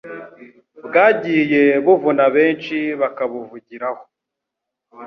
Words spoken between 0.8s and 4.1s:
Bwagiye buvuna benshi bakabuvugiraho.